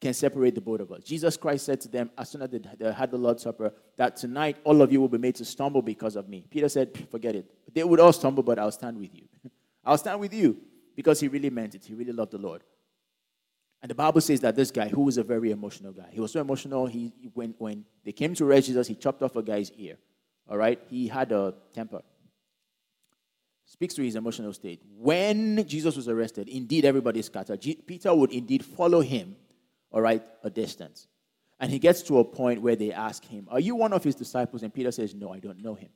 [0.00, 1.02] can separate the both of us.
[1.02, 4.56] Jesus Christ said to them, as soon as they had the Lord's Supper, that tonight
[4.64, 6.44] all of you will be made to stumble because of me.
[6.48, 7.50] Peter said, Forget it.
[7.72, 9.24] They would all stumble, but I'll stand with you.
[9.84, 10.58] I'll stand with you
[10.94, 11.84] because he really meant it.
[11.84, 12.62] He really loved the Lord.
[13.80, 16.32] And the Bible says that this guy, who was a very emotional guy, he was
[16.32, 19.70] so emotional, he, when, when they came to arrest Jesus, he chopped off a guy's
[19.72, 19.96] ear.
[20.48, 20.80] All right?
[20.88, 22.02] He had a temper.
[23.66, 24.82] Speaks to his emotional state.
[24.96, 27.60] When Jesus was arrested, indeed everybody scattered.
[27.86, 29.36] Peter would indeed follow him,
[29.90, 31.06] all right, a distance.
[31.60, 34.14] And he gets to a point where they ask him, Are you one of his
[34.14, 34.62] disciples?
[34.62, 35.90] And Peter says, No, I don't know him.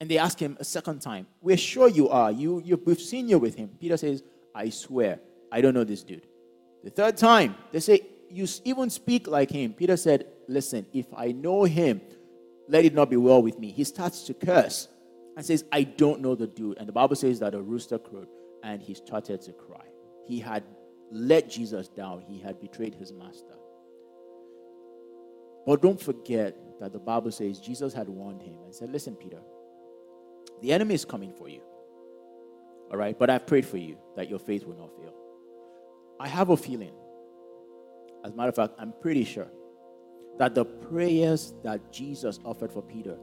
[0.00, 2.30] And they ask him a second time, We're sure you are.
[2.30, 3.70] You, you, we've seen you with him.
[3.80, 4.22] Peter says,
[4.54, 6.26] I swear, I don't know this dude.
[6.82, 9.72] The third time, they say, You even speak like him.
[9.72, 12.02] Peter said, Listen, if I know him,
[12.68, 13.70] let it not be well with me.
[13.70, 14.88] He starts to curse
[15.36, 16.78] and says, I don't know the dude.
[16.78, 18.28] And the Bible says that a rooster crowed
[18.62, 19.84] and he started to cry.
[20.26, 20.64] He had
[21.14, 23.54] let Jesus down, he had betrayed his master.
[25.64, 29.38] But don't forget that the Bible says Jesus had warned him and said, Listen, Peter,
[30.60, 31.60] the enemy is coming for you.
[32.90, 35.14] All right, but I've prayed for you that your faith will not fail.
[36.18, 36.92] I have a feeling,
[38.24, 39.48] as a matter of fact, I'm pretty sure
[40.38, 43.16] that the prayers that Jesus offered for Peter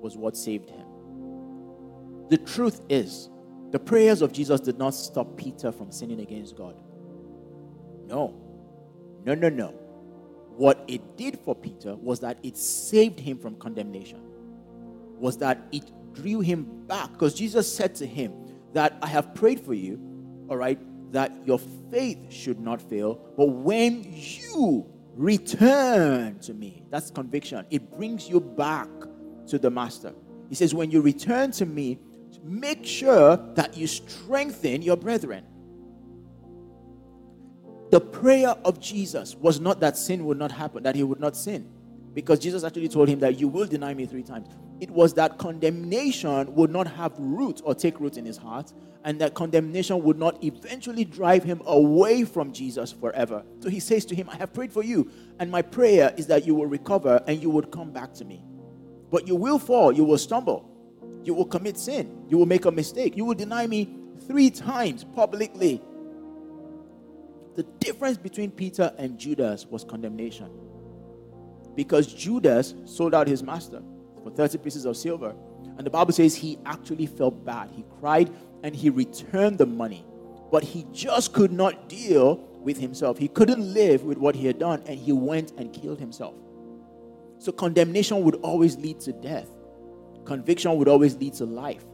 [0.00, 0.86] was what saved him.
[2.30, 3.28] The truth is,
[3.70, 6.74] the prayers of Jesus did not stop Peter from sinning against God.
[8.12, 8.34] No,
[9.24, 9.68] no, no, no.
[10.56, 14.20] What it did for Peter was that it saved him from condemnation,
[15.18, 17.10] was that it drew him back.
[17.12, 18.34] Because Jesus said to him,
[18.74, 19.98] That I have prayed for you,
[20.50, 20.78] all right,
[21.12, 21.58] that your
[21.90, 23.18] faith should not fail.
[23.36, 27.64] But when you return to me, that's conviction.
[27.70, 28.88] It brings you back
[29.48, 30.12] to the master.
[30.48, 31.98] He says, when you return to me,
[32.42, 35.44] make sure that you strengthen your brethren.
[37.92, 41.36] The prayer of Jesus was not that sin would not happen, that he would not
[41.36, 41.68] sin.
[42.14, 44.48] Because Jesus actually told him that you will deny me three times
[44.80, 48.72] it was that condemnation would not have root or take root in his heart,
[49.04, 53.44] and that condemnation would not eventually drive him away from Jesus forever.
[53.60, 56.46] So he says to him, I have prayed for you, and my prayer is that
[56.46, 58.42] you will recover and you would come back to me.
[59.10, 60.68] But you will fall, you will stumble,
[61.22, 63.94] you will commit sin, you will make a mistake, you will deny me
[64.26, 65.80] three times publicly.
[67.54, 70.50] The difference between Peter and Judas was condemnation.
[71.74, 73.82] Because Judas sold out his master
[74.22, 75.34] for 30 pieces of silver.
[75.76, 77.70] And the Bible says he actually felt bad.
[77.70, 78.30] He cried
[78.62, 80.04] and he returned the money.
[80.50, 83.18] But he just could not deal with himself.
[83.18, 86.34] He couldn't live with what he had done and he went and killed himself.
[87.38, 89.48] So condemnation would always lead to death.
[90.24, 91.84] Conviction would always lead to life.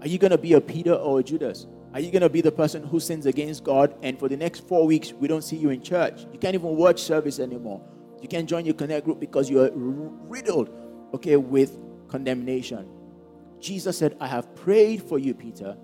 [0.00, 1.66] Are you going to be a Peter or a Judas?
[1.94, 4.66] Are you going to be the person who sins against God and for the next
[4.66, 6.24] four weeks we don't see you in church?
[6.32, 7.82] You can't even watch service anymore.
[8.22, 10.70] You can't join your connect group because you're riddled
[11.12, 11.78] okay, with
[12.08, 12.88] condemnation.
[13.60, 15.76] Jesus said, I have prayed for you, Peter,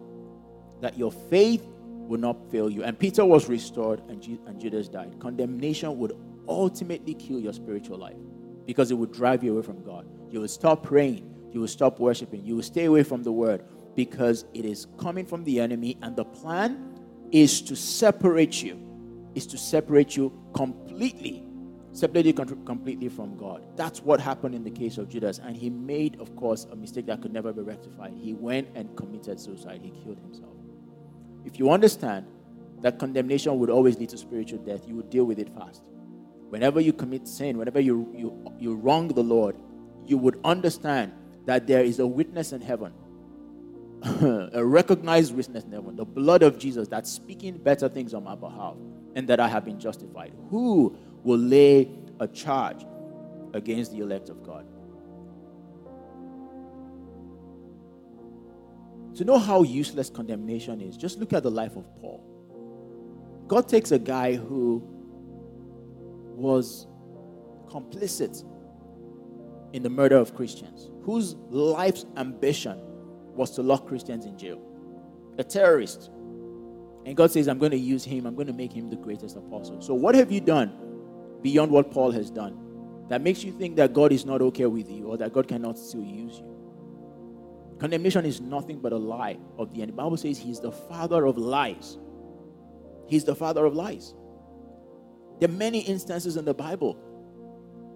[0.80, 2.84] that your faith will not fail you.
[2.84, 5.18] And Peter was restored and, and Judas died.
[5.20, 6.16] Condemnation would
[6.48, 8.16] ultimately kill your spiritual life
[8.64, 10.06] because it would drive you away from God.
[10.30, 11.34] You will stop praying.
[11.52, 12.44] You will stop worshiping.
[12.44, 13.62] You will stay away from the word
[13.98, 16.94] because it is coming from the enemy, and the plan
[17.32, 18.78] is to separate you,
[19.34, 21.44] is to separate you completely,
[21.90, 23.66] separate you completely from God.
[23.74, 27.06] That's what happened in the case of Judas, and he made, of course, a mistake
[27.06, 28.14] that could never be rectified.
[28.16, 29.80] He went and committed suicide.
[29.82, 30.54] He killed himself.
[31.44, 32.24] If you understand
[32.82, 35.82] that condemnation would always lead to spiritual death, you would deal with it fast.
[36.50, 39.56] Whenever you commit sin, whenever you, you, you wrong the Lord,
[40.06, 41.12] you would understand
[41.46, 42.92] that there is a witness in heaven,
[44.52, 48.34] a recognized witness in heaven, the blood of Jesus that's speaking better things on my
[48.34, 48.76] behalf,
[49.14, 50.32] and that I have been justified.
[50.50, 52.84] Who will lay a charge
[53.54, 54.66] against the elect of God?
[59.16, 62.24] To know how useless condemnation is, just look at the life of Paul.
[63.48, 64.80] God takes a guy who
[66.36, 66.86] was
[67.66, 68.44] complicit
[69.72, 72.80] in the murder of Christians, whose life's ambition
[73.38, 74.60] was to lock Christians in jail,
[75.38, 76.10] a terrorist.
[77.06, 79.36] And God says, I'm going to use him, I'm going to make him the greatest
[79.36, 79.80] apostle.
[79.80, 80.72] So, what have you done
[81.40, 84.90] beyond what Paul has done that makes you think that God is not okay with
[84.90, 86.58] you or that God cannot still use you?
[87.78, 89.90] Condemnation is nothing but a lie of the end.
[89.90, 91.96] The Bible says he's the father of lies.
[93.06, 94.14] He's the father of lies.
[95.38, 96.98] There are many instances in the Bible.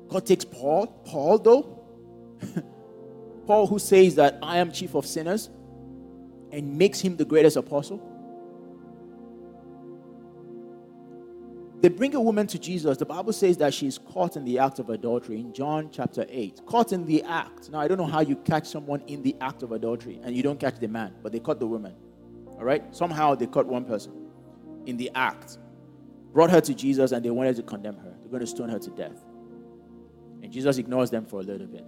[0.09, 1.82] God takes Paul, Paul though,
[3.47, 5.51] Paul who says that I am chief of sinners
[6.51, 8.09] and makes him the greatest apostle.
[11.81, 12.97] They bring a woman to Jesus.
[12.97, 16.25] The Bible says that she is caught in the act of adultery in John chapter
[16.29, 16.65] 8.
[16.65, 17.71] Caught in the act.
[17.71, 20.45] Now, I don't know how you catch someone in the act of adultery and you
[20.45, 21.95] don't catch the man, but they caught the woman.
[22.51, 22.85] All right?
[22.95, 24.13] Somehow they caught one person
[24.87, 25.59] in the act
[26.33, 28.15] brought her to Jesus and they wanted to condemn her.
[28.21, 29.25] They're going to stone her to death.
[30.43, 31.85] And Jesus ignores them for a little bit.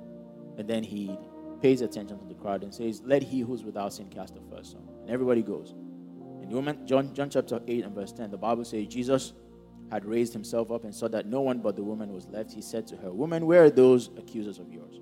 [0.59, 1.17] And then he
[1.65, 4.73] pays attention to the crowd and says, Let he who's without sin cast the first
[4.73, 4.87] stone.
[5.01, 5.71] And everybody goes.
[6.43, 9.33] And the woman, John, John chapter 8 and verse 10, the Bible says, Jesus
[9.91, 12.53] had raised himself up and saw that no one but the woman was left.
[12.53, 15.01] He said to her, Woman, where are those accusers of yours?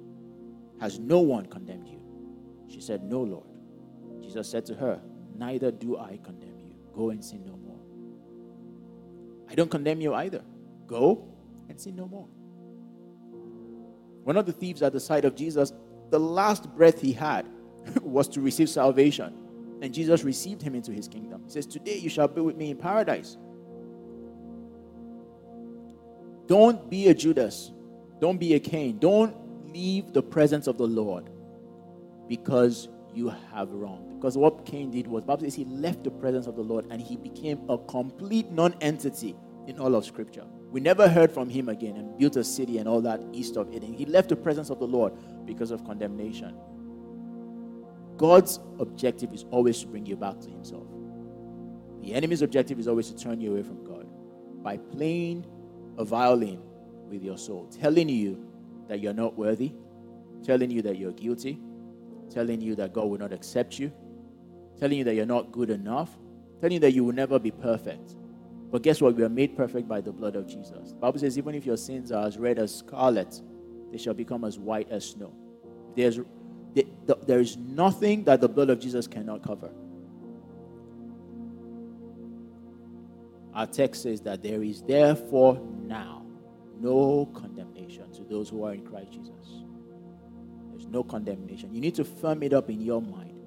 [0.81, 2.01] Has no one condemned you?
[2.69, 3.49] She said, No, Lord.
[4.23, 5.01] Jesus said to her,
[5.37, 6.77] Neither do I condemn you.
[6.95, 7.81] Go and sin no more.
[9.51, 10.45] I don't condemn you either.
[10.87, 11.27] Go
[11.69, 12.29] and sin no more.
[14.23, 15.73] One of the thieves at the side of Jesus,
[16.13, 17.49] the last breath he had
[18.03, 19.35] was to receive salvation.
[19.81, 21.43] And Jesus received him into his kingdom.
[21.47, 23.37] He says, Today you shall be with me in paradise.
[26.47, 27.73] Don't be a Judas.
[28.21, 28.99] Don't be a Cain.
[28.99, 29.35] Don't
[29.73, 31.31] leave the presence of the Lord
[32.29, 34.21] because you have wronged.
[34.21, 37.01] Because what Cain did was, Bible says he left the presence of the Lord and
[37.01, 39.35] he became a complete non-entity
[39.67, 40.45] in all of Scripture.
[40.71, 43.73] We never heard from him again and built a city and all that east of
[43.75, 43.93] Eden.
[43.93, 45.13] He left the presence of the Lord
[45.47, 46.55] because of condemnation.
[48.17, 50.87] God's objective is always to bring you back to himself.
[52.03, 54.07] The enemy's objective is always to turn you away from God
[54.63, 55.47] by playing
[55.99, 56.61] a violin
[57.09, 58.45] with your soul, telling you
[58.89, 59.73] that you're not worthy,
[60.43, 61.61] telling you that you're guilty,
[62.31, 63.93] telling you that God will not accept you,
[64.79, 66.11] telling you that you're not good enough,
[66.61, 68.17] telling you that you will never be perfect.
[68.71, 69.15] But guess what?
[69.15, 70.91] We are made perfect by the blood of Jesus.
[70.93, 73.41] The Bible says, even if your sins are as red as scarlet,
[73.93, 75.33] they shall become as white as snow.
[75.95, 76.19] There's,
[77.27, 79.71] there is nothing that the blood of Jesus cannot cover.
[83.55, 86.25] Our text says that there is therefore now
[86.81, 89.63] no condemnation to those who are in Christ Jesus
[90.71, 91.73] There's no condemnation.
[91.75, 93.39] You need to firm it up in your mind.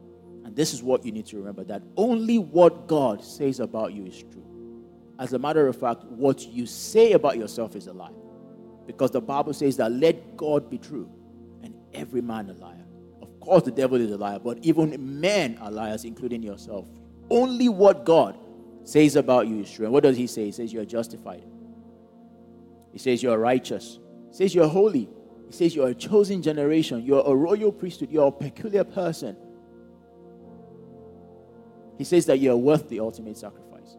[0.46, 4.06] And this is what you need to remember that only what God says about you
[4.06, 4.46] is true.
[5.18, 8.12] As a matter of fact, what you say about yourself is a lie.
[8.86, 11.10] Because the Bible says that let God be true
[11.64, 12.86] and every man a liar.
[13.22, 16.88] Of course, the devil is a liar, but even men are liars, including yourself.
[17.30, 18.38] Only what God
[18.84, 19.86] says about you is true.
[19.86, 20.46] And what does he say?
[20.46, 21.44] He says you're justified.
[22.94, 24.00] He says you're righteous.
[24.30, 25.10] He says you're holy.
[25.48, 29.38] He says you're a chosen generation, you're a royal priesthood, you're a peculiar person.
[31.98, 33.96] He says that you're worth the ultimate sacrifice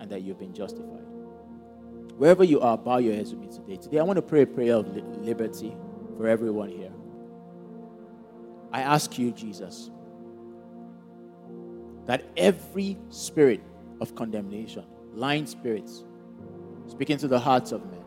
[0.00, 1.04] and that you've been justified.
[2.20, 3.76] Wherever you are, bow your heads with me today.
[3.76, 4.94] Today, I want to pray a prayer of
[5.24, 5.74] liberty
[6.18, 6.92] for everyone here.
[8.70, 9.90] I ask you, Jesus,
[12.04, 13.62] that every spirit
[14.02, 16.04] of condemnation, lying spirits,
[16.88, 18.04] speaking to the hearts of men,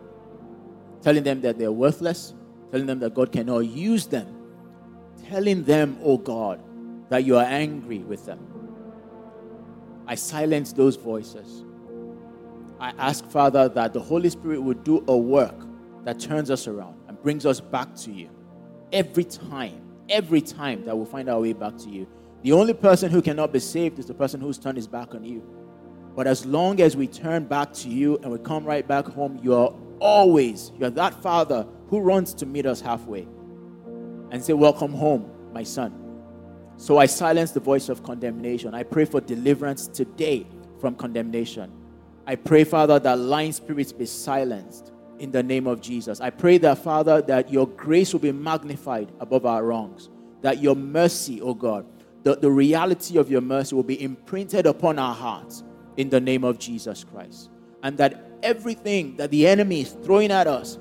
[1.02, 2.36] telling them that they're worthless,
[2.70, 4.28] telling them that God cannot use them,
[5.28, 6.62] telling them, oh God,
[7.10, 8.46] that you are angry with them.
[10.06, 11.64] I silence those voices.
[12.84, 15.56] I ask, Father, that the Holy Spirit would do a work
[16.04, 18.30] that turns us around and brings us back to you
[18.92, 22.08] every time every time that we'll find our way back to you.
[22.42, 25.24] The only person who cannot be saved is the person who's turned his back on
[25.24, 25.42] you.
[26.14, 29.40] But as long as we turn back to you and we come right back home,
[29.42, 33.26] you are always, you're that father who runs to meet us halfway
[34.32, 36.00] and say, Welcome home, my son.
[36.76, 38.74] So I silence the voice of condemnation.
[38.74, 40.46] I pray for deliverance today
[40.80, 41.72] from condemnation.
[42.26, 46.22] I pray, Father, that lying spirits be silenced in the name of Jesus.
[46.22, 50.10] I pray that, Father, that your grace will be magnified above our wrongs,
[50.42, 51.86] that your mercy, oh God,
[52.24, 55.64] the, the reality of your mercy will be imprinted upon our hearts
[55.98, 57.50] in the name of Jesus Christ.
[57.84, 60.80] And that everything that the enemy is throwing at us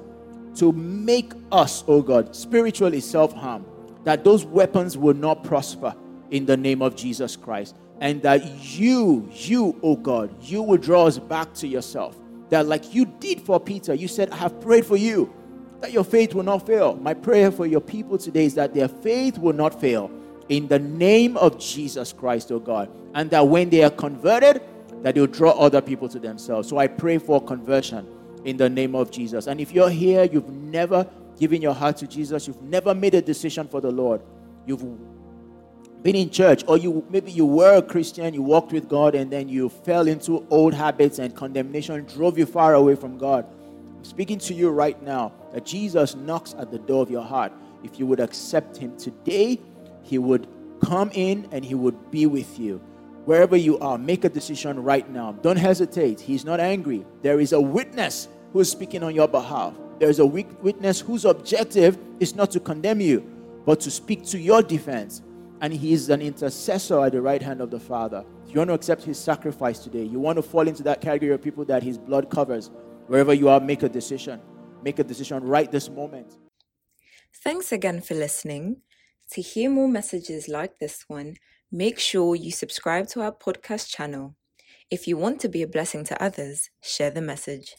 [0.56, 3.66] to make us, oh God, spiritually self harm,
[4.04, 5.94] that those weapons will not prosper
[6.30, 7.76] in the name of Jesus Christ.
[8.02, 12.16] And that you, you, oh God, you will draw us back to yourself.
[12.50, 15.32] That, like you did for Peter, you said, I have prayed for you
[15.80, 16.96] that your faith will not fail.
[16.96, 20.10] My prayer for your people today is that their faith will not fail
[20.48, 22.90] in the name of Jesus Christ, oh God.
[23.14, 24.62] And that when they are converted,
[25.02, 26.68] that they'll draw other people to themselves.
[26.68, 28.06] So I pray for conversion
[28.44, 29.46] in the name of Jesus.
[29.46, 33.22] And if you're here, you've never given your heart to Jesus, you've never made a
[33.22, 34.22] decision for the Lord,
[34.66, 34.84] you've
[36.02, 39.30] been in church, or you maybe you were a Christian, you walked with God, and
[39.30, 43.46] then you fell into old habits and condemnation drove you far away from God.
[43.98, 47.52] I'm speaking to you right now that Jesus knocks at the door of your heart.
[47.84, 49.60] If you would accept Him today,
[50.02, 50.48] He would
[50.82, 52.78] come in and He would be with you.
[53.24, 55.32] Wherever you are, make a decision right now.
[55.32, 56.18] Don't hesitate.
[56.18, 57.06] He's not angry.
[57.22, 59.74] There is a witness who is speaking on your behalf.
[60.00, 63.20] There is a witness whose objective is not to condemn you,
[63.64, 65.22] but to speak to your defense.
[65.62, 68.24] And he is an intercessor at the right hand of the Father.
[68.44, 71.32] If you want to accept his sacrifice today, you want to fall into that category
[71.32, 72.72] of people that his blood covers,
[73.06, 74.40] wherever you are, make a decision.
[74.82, 76.36] Make a decision right this moment.
[77.44, 78.82] Thanks again for listening.
[79.30, 81.36] To hear more messages like this one,
[81.70, 84.34] make sure you subscribe to our podcast channel.
[84.90, 87.76] If you want to be a blessing to others, share the message.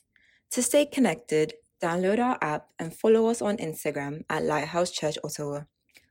[0.51, 5.63] To stay connected, download our app and follow us on Instagram at Lighthouse Church Ottawa.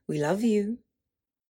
[0.07, 0.77] We love you.